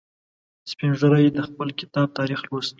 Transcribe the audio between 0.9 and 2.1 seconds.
ږیری د خپل کتاب